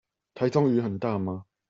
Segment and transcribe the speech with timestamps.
[0.33, 1.45] 臺中雨很大嗎？